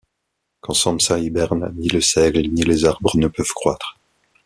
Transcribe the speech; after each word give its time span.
Quand 0.61 0.73
Sampsa 0.73 1.19
hiberne, 1.19 1.73
ni 1.75 1.87
le 1.87 2.01
seigle 2.01 2.47
ni 2.51 2.63
les 2.63 2.85
arbres 2.85 3.15
ne 3.19 3.27
peuvent 3.27 3.53
croître. 3.53 3.99